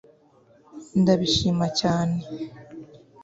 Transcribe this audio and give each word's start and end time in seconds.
Ndabishima 1.01 1.65
cyane 1.79 2.17